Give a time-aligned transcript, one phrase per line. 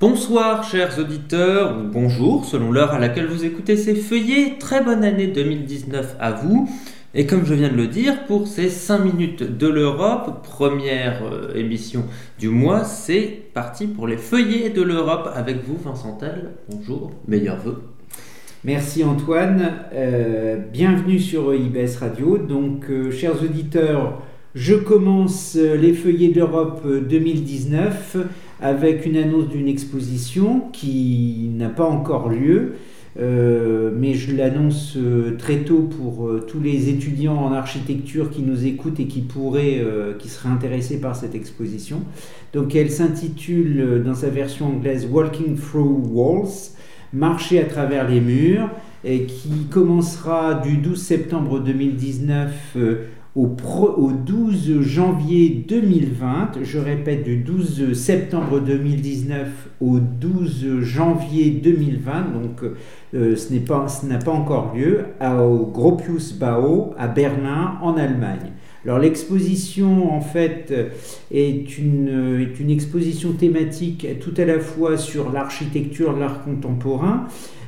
[0.00, 4.54] Bonsoir chers auditeurs, ou bonjour selon l'heure à laquelle vous écoutez ces feuillets.
[4.60, 6.70] Très bonne année 2019 à vous.
[7.14, 11.52] Et comme je viens de le dire, pour ces 5 minutes de l'Europe, première euh,
[11.56, 12.04] émission
[12.38, 16.16] du mois, c'est parti pour les feuillets de l'Europe avec vous Vincent.
[16.70, 17.82] Bonjour, meilleurs vœux.
[18.62, 22.38] Merci Antoine, euh, bienvenue sur IBS Radio.
[22.38, 24.22] Donc, euh, chers auditeurs,
[24.54, 28.16] je commence les feuillets d'Europe 2019
[28.60, 32.74] avec une annonce d'une exposition qui n'a pas encore lieu.
[33.20, 38.42] Euh, mais je l'annonce euh, très tôt pour euh, tous les étudiants en architecture qui
[38.42, 39.82] nous écoutent et qui pourraient,
[40.18, 42.02] qui seraient intéressés par cette exposition.
[42.52, 46.72] Donc elle s'intitule dans sa version anglaise Walking Through Walls,
[47.12, 48.70] marcher à travers les murs,
[49.04, 52.76] et qui commencera du 12 septembre 2019
[53.36, 59.48] au, 12 janvier 2020, je répète du 12 septembre 2019
[59.80, 62.62] au 12 janvier 2020, donc
[63.14, 68.52] euh, ce n'est pas, n'a pas encore lieu, au Gropius Bau à Berlin en Allemagne.
[68.84, 70.72] Alors l'exposition en fait
[71.30, 77.26] est une, est une exposition thématique tout à la fois sur l'architecture, l'art contemporain,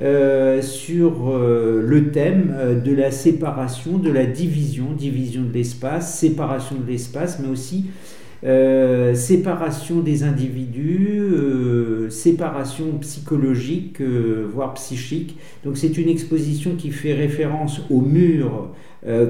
[0.00, 6.18] euh, sur euh, le thème euh, de la séparation, de la division, division de l'espace,
[6.18, 7.86] séparation de l'espace, mais aussi
[9.14, 11.30] séparation des individus,
[12.10, 15.38] séparation psychologique, voire psychique.
[15.64, 18.70] Donc c'est une exposition qui fait référence au mur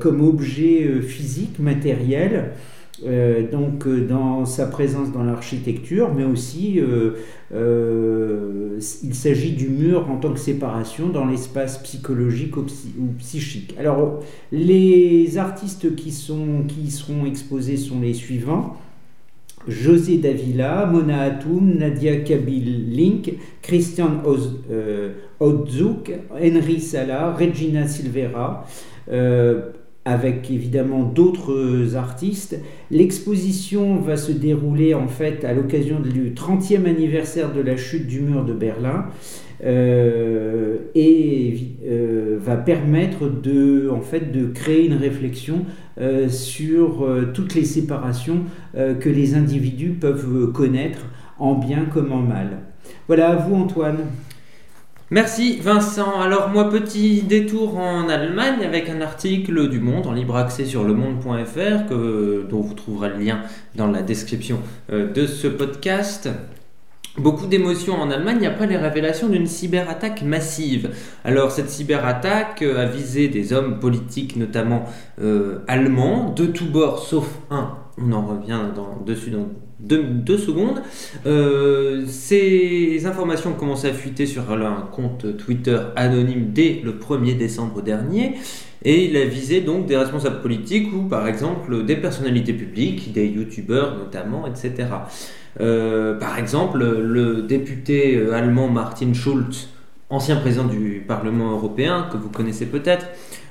[0.00, 2.50] comme objet physique, matériel.
[3.04, 10.10] Euh, donc euh, dans sa présence dans l'architecture, mais aussi euh, il s'agit du mur
[10.10, 12.64] en tant que séparation dans l'espace psychologique ou,
[13.18, 13.74] psychique.
[13.78, 18.76] Alors les artistes qui, sont, qui seront exposés sont les suivants.
[19.68, 24.22] José Davila, Mona Atoum, Nadia Kabil Link, Christian
[25.40, 28.64] Odzuk, Henry Sala, Regina Silvera
[30.06, 32.58] avec évidemment d'autres artistes.
[32.90, 38.20] L'exposition va se dérouler en fait à l'occasion du 30e anniversaire de la chute du
[38.20, 39.06] mur de Berlin
[39.64, 45.64] euh, et euh, va permettre de, en fait, de créer une réflexion
[45.98, 48.42] euh, sur toutes les séparations
[48.74, 51.06] que les individus peuvent connaître
[51.38, 52.58] en bien comme en mal.
[53.08, 53.98] Voilà à vous Antoine.
[55.12, 56.20] Merci Vincent.
[56.20, 60.82] Alors moi petit détour en Allemagne avec un article du Monde en libre accès sur
[60.82, 61.94] lemonde.fr
[62.50, 63.42] dont vous trouverez le lien
[63.76, 64.58] dans la description
[64.90, 66.28] euh, de ce podcast.
[67.18, 70.90] Beaucoup d'émotions en Allemagne après les révélations d'une cyberattaque massive.
[71.24, 74.86] Alors cette cyberattaque euh, a visé des hommes politiques notamment
[75.20, 77.76] euh, allemands de tous bords sauf un.
[77.96, 78.58] On en revient
[79.06, 79.46] dessus dans
[79.80, 80.82] deux, secondes.
[81.26, 87.36] Euh, ces informations ont commencé à fuiter sur un compte Twitter anonyme dès le 1er
[87.36, 88.34] décembre dernier.
[88.82, 93.26] Et il a visé donc des responsables politiques ou par exemple des personnalités publiques, des
[93.26, 94.88] youtubeurs notamment, etc.
[95.60, 99.68] Euh, par exemple, le député allemand Martin Schulz,
[100.10, 103.06] ancien président du Parlement européen, que vous connaissez peut-être,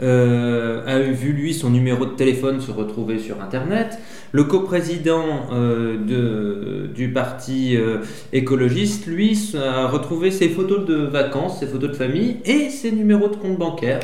[0.00, 3.98] a vu lui son numéro de téléphone se retrouver sur Internet.
[4.32, 7.98] Le coprésident euh, du parti euh,
[8.32, 13.28] écologiste, lui, a retrouvé ses photos de vacances, ses photos de famille et ses numéros
[13.28, 14.00] de compte bancaire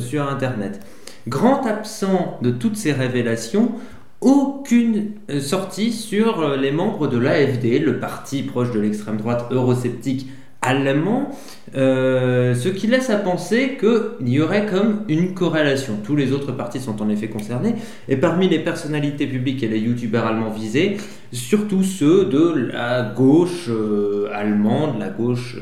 [0.00, 0.80] sur Internet.
[1.28, 3.72] Grand absent de toutes ces révélations,
[4.20, 10.26] aucune sortie sur les membres de l'AFD, le parti proche de l'extrême droite eurosceptique
[10.62, 11.30] allemand,
[11.74, 15.98] euh, ce qui laisse à penser qu'il y aurait comme une corrélation.
[16.04, 17.74] Tous les autres partis sont en effet concernés,
[18.08, 20.98] et parmi les personnalités publiques et les youtubeurs allemands visés,
[21.32, 25.56] surtout ceux de la gauche euh, allemande, la gauche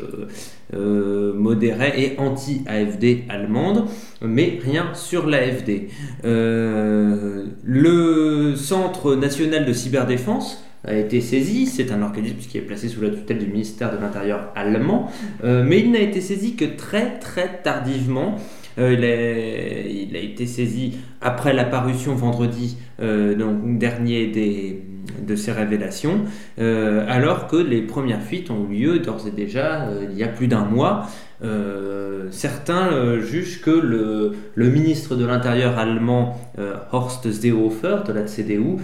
[0.75, 3.85] euh, modérée et anti-AFD allemande,
[4.21, 5.89] mais rien sur l'AFD.
[6.25, 11.67] le Centre national de cyberdéfense, a été saisi.
[11.67, 15.11] C'est un organisme qui est placé sous la tutelle du ministère de l'Intérieur allemand,
[15.45, 18.37] euh, mais il n'a été saisi que très très tardivement.
[18.79, 24.83] Euh, il, a, été saisi après l'apparition vendredi euh, donc, dernier des,
[25.21, 26.25] de ces révélations,
[26.59, 30.49] alors que les premières fuites ont eu lieu d'ores et déjà il y a plus
[30.49, 31.09] d'un mois.
[31.41, 38.25] Euh, certains euh, jugent que le, ministre de l'Intérieur allemand euh, Horst Seehofer de la
[38.25, 38.77] CDU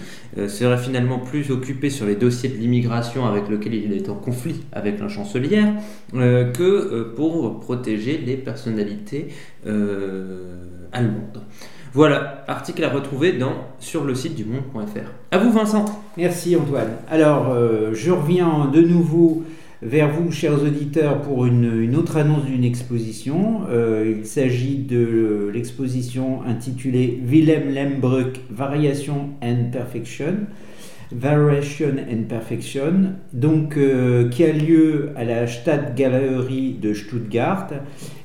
[0.48, 4.62] serait finalement plus occupé sur les dossiers de l'immigration avec lesquels il est en conflit
[4.72, 5.72] avec la chancelière
[6.12, 9.28] que pour protéger les personnalités
[10.92, 11.42] allemandes.
[11.94, 13.38] Voilà, article à retrouver
[13.78, 15.12] sur le site du monde.fr.
[15.30, 15.84] À vous Vincent.
[16.16, 16.96] Merci Antoine.
[17.08, 17.56] Alors,
[17.92, 19.44] je reviens de nouveau
[19.84, 23.60] vers vous, chers auditeurs, pour une, autre annonce d'une exposition.
[23.70, 30.46] Euh, il s'agit de l'exposition intitulée Willem Lembruck, Variation and Perfection.
[31.12, 37.68] Variation and Perfection, donc euh, qui a lieu à la Stadtgalerie de Stuttgart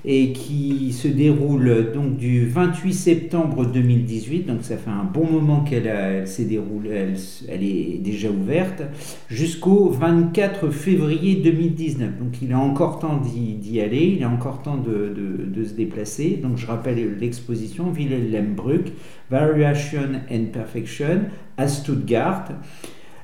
[0.06, 5.62] et qui se déroule donc du 28 septembre 2018, donc ça fait un bon moment
[5.62, 7.08] qu'elle s'est déroulée,
[7.50, 8.84] elle, est déjà ouverte,
[9.30, 12.18] jusqu'au 24 février 2019.
[12.18, 16.40] Donc il a encore temps d'y aller, il a encore temps de, se déplacer.
[16.42, 18.92] Donc je rappelle l'exposition Wilhelm Bruck,
[19.30, 21.24] Variation and Perfection
[21.58, 22.46] à Stuttgart.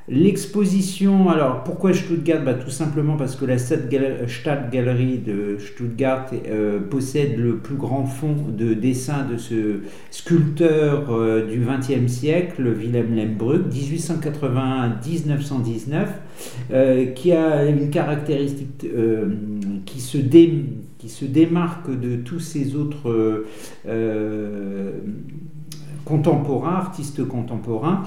[0.07, 2.43] L'exposition, alors pourquoi Stuttgart?
[2.43, 8.35] Bah, Tout simplement parce que la Stadtgalerie de Stuttgart euh, possède le plus grand fonds
[8.55, 9.79] de dessin de ce
[10.11, 16.05] sculpteur euh, du XXe siècle, Wilhelm Lembruck, 1881-1919,
[16.71, 18.85] euh, qui a une caractéristique
[19.87, 23.43] qui se, qui, se démarque de tous ces autres
[26.05, 28.03] contemporains, artistes contemporains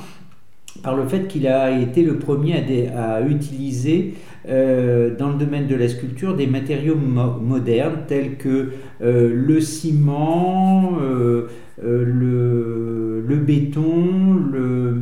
[0.83, 2.65] par le fait qu'il a été le premier
[2.95, 4.15] à, utiliser
[4.49, 8.71] euh, dans le domaine de la sculpture des matériaux modernes tels que
[9.03, 11.49] euh, le ciment, euh,
[11.83, 14.97] le, béton, le,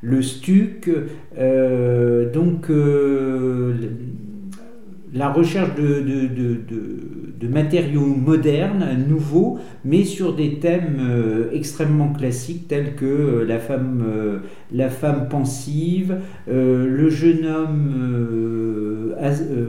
[0.00, 0.90] le stuc.
[2.32, 2.68] donc
[5.14, 6.00] la recherche de,
[7.48, 14.04] matériaux modernes, nouveaux, mais sur des thèmes euh, extrêmement classiques tels que euh, la, femme,
[14.06, 14.38] euh,
[14.72, 16.16] la femme pensive,
[16.46, 19.14] le jeune homme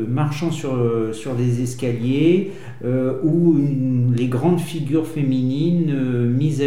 [0.08, 0.74] marchant sur,
[1.12, 2.52] sur des escaliers,
[3.24, 3.58] ou
[4.16, 5.94] les grandes figures féminines
[6.30, 6.64] mises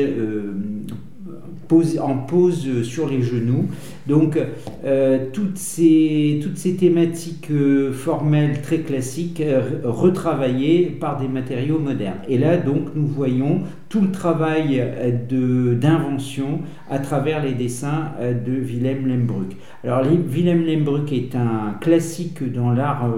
[2.00, 3.66] en pose sur les genoux.
[4.06, 4.38] Donc
[4.84, 11.78] euh, toutes, ces, toutes ces thématiques euh, formelles très classiques euh, retravaillées par des matériaux
[11.78, 12.18] modernes.
[12.28, 14.82] Et là donc nous voyons tout le travail
[15.30, 16.60] d'invention
[16.90, 19.56] à travers les dessins de Wilhelm Lembruck.
[19.84, 23.08] Alors Wilhelm Lembruck est un classique dans l'art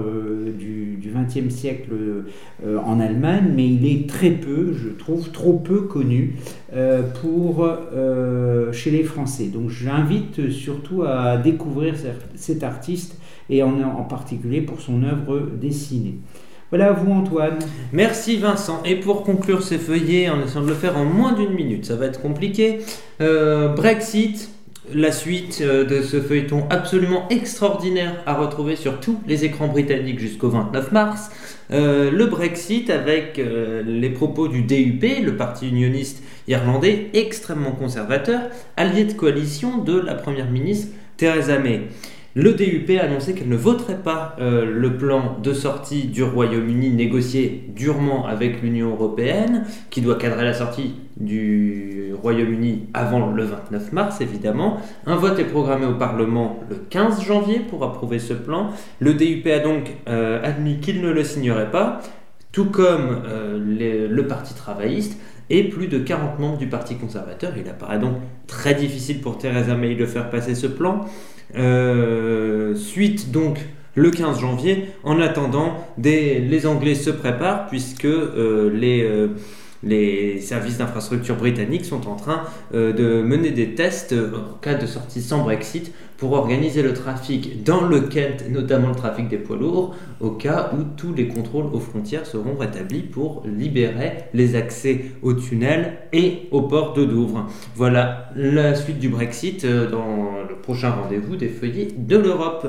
[0.59, 1.89] du XXe siècle
[2.63, 6.35] en Allemagne, mais il est très peu, je trouve, trop peu connu
[7.19, 7.67] pour,
[8.71, 9.45] chez les Français.
[9.45, 11.95] Donc j'invite surtout à découvrir
[12.35, 13.19] cet artiste
[13.49, 16.19] et en, en particulier pour son œuvre dessinée.
[16.71, 17.57] Voilà à vous Antoine.
[17.93, 18.83] Merci Vincent.
[18.85, 21.95] Et pour conclure ces feuillets, en essayant de le faire en moins d'une minute, ça
[21.95, 22.79] va être compliqué.
[23.21, 24.51] Euh, Brexit,
[24.93, 30.19] la suite euh, de ce feuilleton absolument extraordinaire à retrouver sur tous les écrans britanniques
[30.19, 31.29] jusqu'au 29 mars.
[31.71, 38.41] Euh, le Brexit avec les propos du DUP, le parti unioniste irlandais extrêmement conservateur,
[38.75, 40.87] allié de coalition de la première ministre
[41.17, 41.81] Theresa May.
[42.35, 46.91] Le DUP a annoncé qu'elle ne voterait pas euh, le plan de sortie du Royaume-Uni
[46.91, 53.93] négocié durement avec l'Union européenne, qui doit cadrer la sortie du Royaume-Uni avant le 29
[53.93, 54.79] mars, évidemment.
[55.07, 58.69] Un vote est programmé au Parlement le 15 janvier pour approuver ce plan.
[58.99, 61.99] Le DUP a donc euh, admis qu'il ne le signerait pas,
[62.51, 67.53] tout comme euh, le Parti travailliste et plus de 40 membres du Parti conservateur.
[67.57, 71.05] Il apparaît donc très difficile pour Theresa May de faire passer ce plan.
[71.55, 73.59] Euh, suite donc
[73.95, 74.89] le 15 janvier.
[75.03, 79.29] En attendant, les Anglais se préparent puisque euh, les, euh,
[79.83, 82.43] les services d'infrastructure britanniques sont en train
[82.73, 87.87] de mener des tests en cas de sortie sans Brexit pour organiser le trafic dans
[87.87, 91.79] le Kent, notamment le trafic des poids lourds, au cas où tous les contrôles aux
[91.79, 97.47] frontières seront rétablis pour libérer les accès aux tunnels et au port de Douvres.
[97.75, 102.67] Voilà la suite du Brexit euh, dans le prochain rendez-vous des feuillets de l'Europe.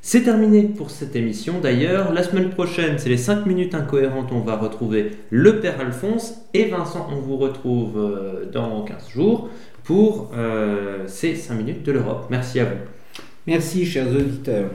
[0.00, 2.12] C'est terminé pour cette émission d'ailleurs.
[2.12, 4.30] La semaine prochaine, c'est les 5 minutes incohérentes.
[4.32, 7.08] On va retrouver le Père Alphonse et Vincent.
[7.10, 9.48] On vous retrouve euh, dans 15 jours
[9.82, 12.26] pour euh, ces 5 minutes de l'Europe.
[12.30, 12.76] Merci à vous.
[13.46, 14.70] Merci, chers auditeurs.